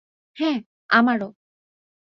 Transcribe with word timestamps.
হ্যাঁ, 0.37 0.57
আমারো। 0.89 1.27